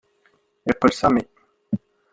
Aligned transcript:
Yeqqel 0.67 0.91
Sami. 0.99 1.23